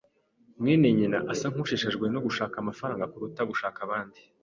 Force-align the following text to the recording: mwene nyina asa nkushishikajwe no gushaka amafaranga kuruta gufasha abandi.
mwene 0.61 0.87
nyina 0.97 1.17
asa 1.31 1.45
nkushishikajwe 1.51 2.05
no 2.13 2.19
gushaka 2.25 2.55
amafaranga 2.59 3.09
kuruta 3.11 3.41
gufasha 3.49 3.81
abandi. 3.87 4.19